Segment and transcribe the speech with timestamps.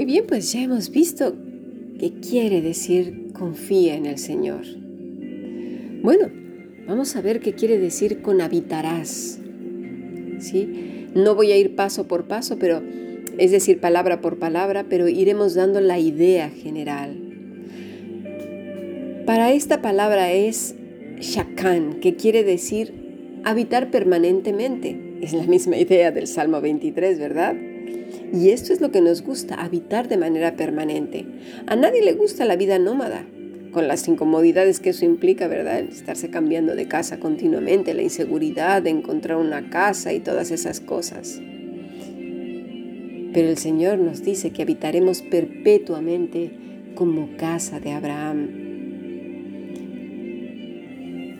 [0.00, 1.34] Muy bien, pues ya hemos visto
[1.98, 4.62] qué quiere decir confía en el Señor.
[6.02, 6.30] Bueno,
[6.86, 9.38] vamos a ver qué quiere decir con habitarás.
[10.38, 11.10] ¿Sí?
[11.14, 12.82] No voy a ir paso por paso, pero
[13.36, 17.18] es decir, palabra por palabra, pero iremos dando la idea general.
[19.26, 20.76] Para esta palabra es
[21.18, 22.94] shakan, que quiere decir
[23.44, 25.18] habitar permanentemente.
[25.20, 27.54] Es la misma idea del Salmo 23, ¿verdad?
[28.32, 31.26] Y esto es lo que nos gusta, habitar de manera permanente.
[31.66, 33.26] A nadie le gusta la vida nómada,
[33.72, 35.80] con las incomodidades que eso implica, ¿verdad?
[35.80, 41.40] estarse cambiando de casa continuamente, la inseguridad de encontrar una casa y todas esas cosas.
[43.32, 46.50] Pero el Señor nos dice que habitaremos perpetuamente
[46.94, 48.48] como casa de Abraham.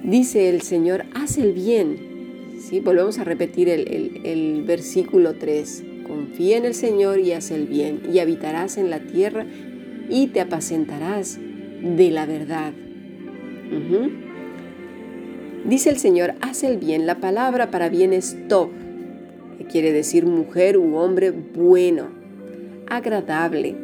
[0.04, 2.08] Dice el Señor, haz el bien.
[2.60, 2.80] ¿Sí?
[2.80, 8.02] Volvemos a repetir el, el versículo 3 confía en el Señor y haz el bien,
[8.12, 9.46] y habitarás en la tierra
[10.08, 12.72] y te apacentarás de la verdad.
[15.64, 17.06] Dice el Señor, haz el bien.
[17.06, 18.70] La palabra para bien es top,
[19.56, 22.08] que quiere decir mujer u hombre bueno,
[22.88, 23.76] agradable,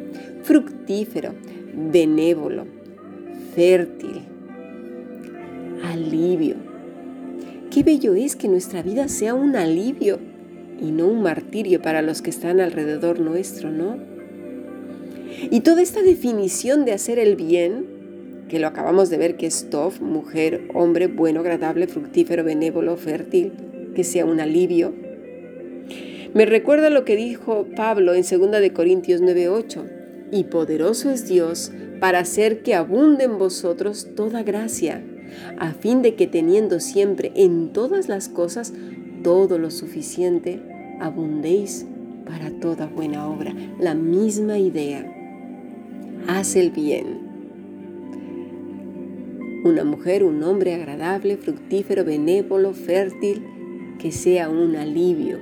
[0.43, 1.33] fructífero,
[1.73, 2.65] benévolo,
[3.55, 4.23] fértil,
[5.81, 6.55] alivio.
[7.71, 10.19] Qué bello es que nuestra vida sea un alivio
[10.79, 13.97] y no un martirio para los que están alrededor nuestro, ¿no?
[15.51, 17.85] Y toda esta definición de hacer el bien,
[18.49, 23.51] que lo acabamos de ver que es tof, mujer, hombre, bueno, agradable, fructífero, benévolo, fértil,
[23.93, 24.93] que sea un alivio,
[26.33, 29.85] me recuerda lo que dijo Pablo en 2 de Corintios 9:8,
[30.31, 35.01] y poderoso es Dios para hacer que abunde en vosotros toda gracia,
[35.57, 38.73] a fin de que teniendo siempre en todas las cosas
[39.23, 40.61] todo lo suficiente,
[40.99, 41.85] abundéis
[42.25, 43.53] para toda buena obra.
[43.79, 45.05] La misma idea.
[46.27, 47.27] Haz el bien.
[49.63, 53.43] Una mujer, un hombre agradable, fructífero, benévolo, fértil,
[53.99, 55.39] que sea un alivio.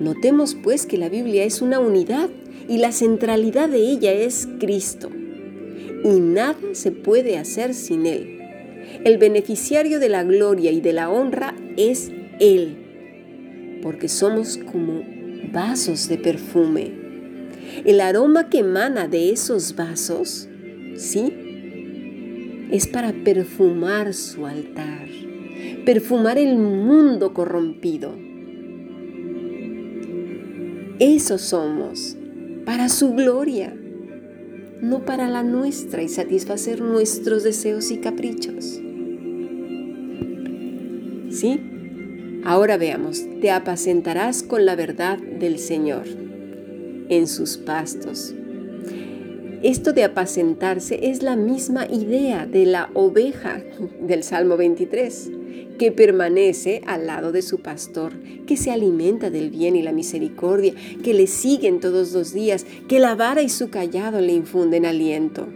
[0.00, 2.28] Notemos pues que la Biblia es una unidad
[2.68, 5.10] y la centralidad de ella es Cristo.
[6.04, 8.35] Y nada se puede hacer sin Él.
[9.06, 15.04] El beneficiario de la gloria y de la honra es Él, porque somos como
[15.52, 16.90] vasos de perfume.
[17.84, 20.48] El aroma que emana de esos vasos,
[20.96, 21.32] ¿sí?
[22.72, 25.06] Es para perfumar su altar,
[25.84, 28.12] perfumar el mundo corrompido.
[30.98, 32.16] Eso somos,
[32.64, 33.72] para su gloria,
[34.82, 38.80] no para la nuestra y satisfacer nuestros deseos y caprichos.
[42.44, 46.06] Ahora veamos, te apacentarás con la verdad del Señor
[47.08, 48.34] en sus pastos.
[49.62, 53.62] Esto de apacentarse es la misma idea de la oveja
[54.00, 55.30] del Salmo 23,
[55.78, 58.12] que permanece al lado de su pastor,
[58.46, 63.00] que se alimenta del bien y la misericordia, que le siguen todos los días, que
[63.00, 65.48] la vara y su callado le infunden aliento,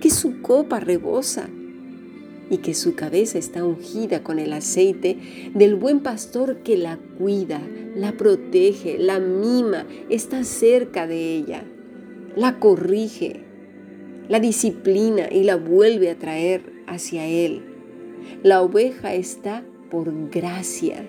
[0.00, 1.50] que su copa rebosa
[2.50, 5.18] y que su cabeza está ungida con el aceite
[5.54, 7.60] del buen pastor que la cuida,
[7.94, 11.64] la protege, la mima, está cerca de ella,
[12.36, 13.44] la corrige,
[14.28, 17.62] la disciplina y la vuelve a traer hacia él.
[18.42, 21.06] La oveja está por gracia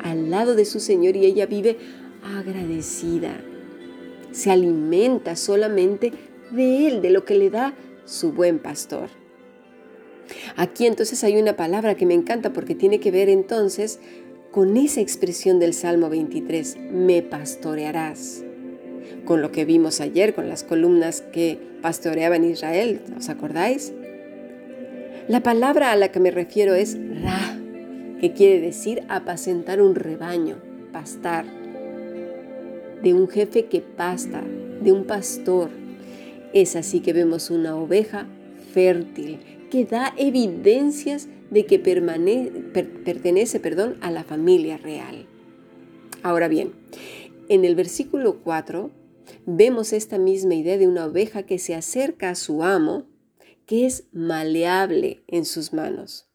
[0.00, 1.76] al lado de su Señor y ella vive
[2.22, 3.40] agradecida.
[4.32, 6.12] Se alimenta solamente
[6.50, 7.74] de Él, de lo que le da
[8.04, 9.08] su buen pastor.
[10.56, 14.00] Aquí entonces hay una palabra que me encanta porque tiene que ver entonces
[14.50, 18.42] con esa expresión del Salmo 23, me pastorearás.
[19.24, 23.92] Con lo que vimos ayer, con las columnas que pastoreaban Israel, ¿os acordáis?
[25.28, 27.58] La palabra a la que me refiero es ra,
[28.20, 30.56] que quiere decir apacentar un rebaño,
[30.92, 31.44] pastar,
[33.02, 34.42] de un jefe que pasta,
[34.82, 35.68] de un pastor.
[36.54, 38.26] Es así que vemos una oveja
[38.72, 45.26] fértil que da evidencias de que pertenece perdón, a la familia real.
[46.22, 46.72] Ahora bien,
[47.48, 48.90] en el versículo 4
[49.46, 53.06] vemos esta misma idea de una oveja que se acerca a su amo,
[53.66, 56.28] que es maleable en sus manos.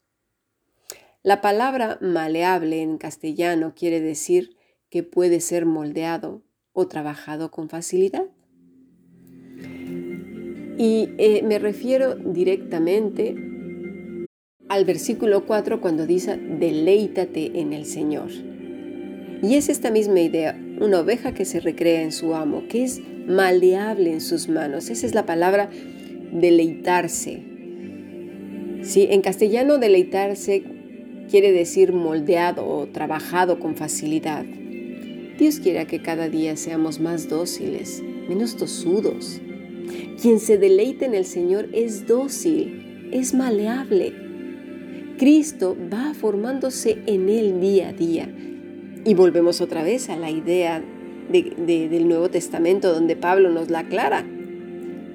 [1.21, 4.57] La palabra maleable en castellano quiere decir
[4.89, 6.43] que puede ser moldeado
[6.73, 8.25] o trabajado con facilidad.
[10.77, 13.35] Y eh, me refiero directamente
[14.69, 18.29] al versículo 4 cuando dice, deleítate en el Señor.
[19.43, 23.01] Y es esta misma idea, una oveja que se recrea en su amo, que es
[23.27, 24.89] maleable en sus manos.
[24.89, 25.69] Esa es la palabra
[26.31, 27.43] deleitarse.
[28.81, 30.63] Sí, en castellano deleitarse
[31.29, 34.45] quiere decir moldeado o trabajado con facilidad.
[35.37, 39.41] Dios quiere que cada día seamos más dóciles, menos tosudos.
[40.21, 44.13] Quien se deleita en el Señor es dócil, es maleable.
[45.17, 48.29] Cristo va formándose en él día a día.
[49.05, 50.83] Y volvemos otra vez a la idea
[51.29, 54.25] del Nuevo Testamento donde Pablo nos la aclara.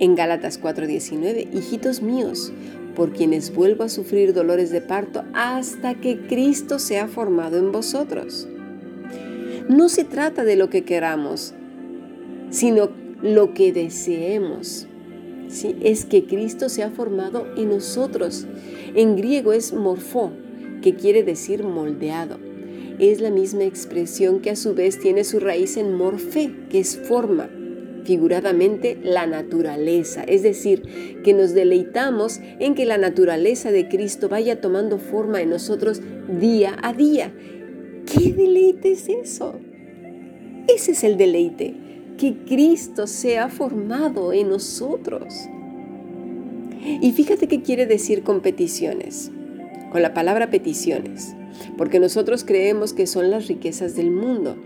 [0.00, 2.52] En Gálatas 4:19, hijitos míos,
[2.94, 8.48] por quienes vuelvo a sufrir dolores de parto hasta que Cristo sea formado en vosotros.
[9.68, 11.54] No se trata de lo que queramos,
[12.50, 12.90] sino
[13.22, 14.86] lo que deseemos.
[15.80, 18.46] Es que Cristo se ha formado en nosotros.
[18.94, 20.32] En griego es morfó,
[20.82, 22.38] que quiere decir moldeado.
[22.98, 26.98] Es la misma expresión que a su vez tiene su raíz en morfe, que es
[26.98, 27.48] forma
[28.08, 34.62] figuradamente la naturaleza, es decir, que nos deleitamos en que la naturaleza de Cristo vaya
[34.62, 36.00] tomando forma en nosotros
[36.40, 37.34] día a día.
[38.06, 39.60] ¿Qué deleite es eso?
[40.68, 41.74] Ese es el deleite,
[42.18, 45.48] que Cristo sea formado en nosotros.
[47.00, 49.30] Y fíjate qué quiere decir con peticiones,
[49.90, 51.34] con la palabra peticiones,
[51.76, 54.56] porque nosotros creemos que son las riquezas del mundo,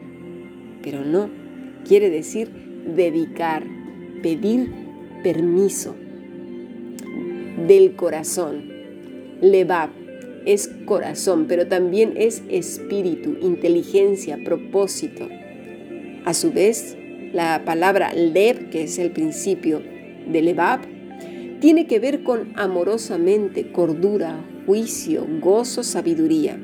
[0.83, 1.31] pero no,
[1.87, 2.51] quiere decir
[2.97, 3.65] dedicar,
[4.23, 4.73] pedir
[5.23, 5.95] permiso
[7.67, 8.71] del corazón.
[9.41, 9.91] Levab
[10.47, 15.29] es corazón, pero también es espíritu, inteligencia, propósito.
[16.25, 16.97] A su vez,
[17.33, 19.83] la palabra lev, que es el principio
[20.27, 20.81] de levab,
[21.61, 26.59] tiene que ver con amorosamente, cordura, juicio, gozo, sabiduría.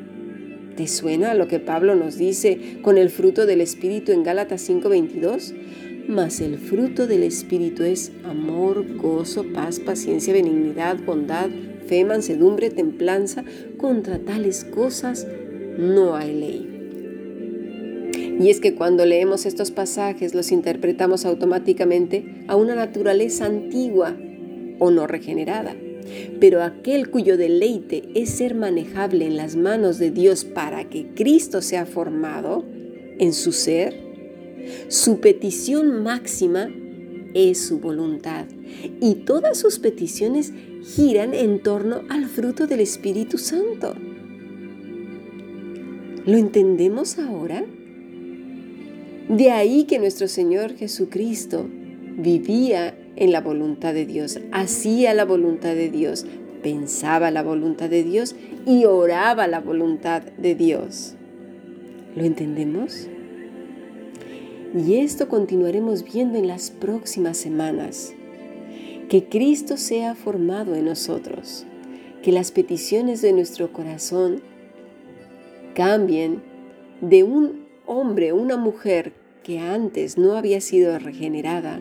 [0.76, 5.54] ¿Te suena lo que Pablo nos dice con el fruto del Espíritu en Gálatas 5:22?
[6.08, 11.50] mas el fruto del Espíritu es amor, gozo, paz, paciencia, benignidad, bondad,
[11.86, 13.44] fe, mansedumbre, templanza.
[13.76, 15.26] Contra tales cosas
[15.76, 16.77] no hay ley.
[18.38, 24.16] Y es que cuando leemos estos pasajes los interpretamos automáticamente a una naturaleza antigua
[24.78, 25.76] o no regenerada.
[26.40, 31.60] Pero aquel cuyo deleite es ser manejable en las manos de Dios para que Cristo
[31.60, 32.64] sea formado
[33.18, 34.08] en su ser,
[34.88, 36.70] su petición máxima
[37.34, 38.46] es su voluntad
[39.00, 40.52] y todas sus peticiones
[40.82, 43.94] giran en torno al fruto del Espíritu Santo.
[46.24, 47.64] ¿Lo entendemos ahora?
[49.28, 51.66] De ahí que nuestro Señor Jesucristo
[52.16, 56.24] vivía en la voluntad de Dios, hacía la voluntad de Dios,
[56.62, 58.34] pensaba la voluntad de Dios
[58.64, 61.14] y oraba la voluntad de Dios.
[62.16, 63.06] ¿Lo entendemos?
[64.74, 68.14] Y esto continuaremos viendo en las próximas semanas.
[69.10, 71.66] Que Cristo sea formado en nosotros,
[72.22, 74.40] que las peticiones de nuestro corazón
[75.74, 76.42] cambien
[77.02, 79.12] de un hombre, una mujer
[79.48, 81.80] que antes no había sido regenerada,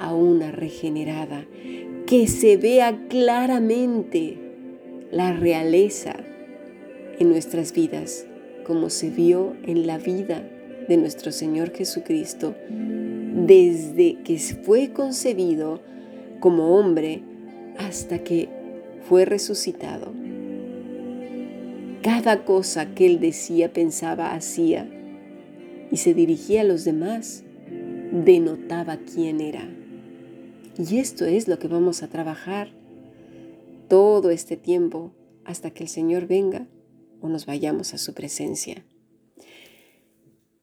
[0.00, 1.46] a una regenerada,
[2.04, 4.38] que se vea claramente
[5.12, 6.16] la realeza
[7.20, 8.26] en nuestras vidas,
[8.66, 10.50] como se vio en la vida
[10.88, 15.80] de nuestro Señor Jesucristo desde que fue concebido
[16.40, 17.22] como hombre
[17.78, 18.48] hasta que
[19.08, 20.12] fue resucitado.
[22.02, 24.88] Cada cosa que él decía, pensaba, hacía
[25.94, 27.44] y se dirigía a los demás,
[28.10, 29.72] denotaba quién era.
[30.76, 32.72] Y esto es lo que vamos a trabajar
[33.86, 36.66] todo este tiempo hasta que el Señor venga
[37.20, 38.84] o nos vayamos a su presencia.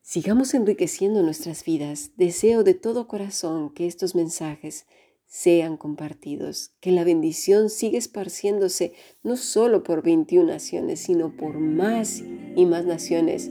[0.02, 2.12] Sigamos enriqueciendo nuestras vidas.
[2.18, 4.86] Deseo de todo corazón que estos mensajes
[5.28, 8.92] sean compartidos, que la bendición siga esparciéndose
[9.24, 12.22] no solo por 21 naciones, sino por más
[12.58, 13.50] y más naciones.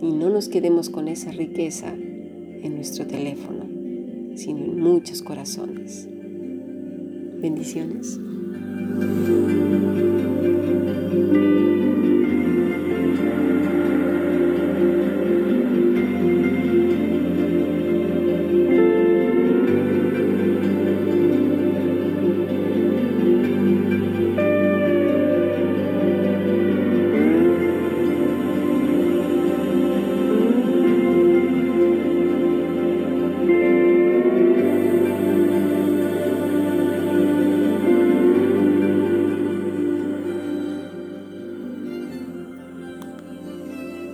[0.00, 3.66] Y no nos quedemos con esa riqueza en nuestro teléfono,
[4.36, 6.08] sino en muchos corazones.
[7.40, 8.18] Bendiciones.